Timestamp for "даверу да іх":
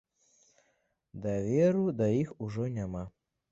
1.27-2.35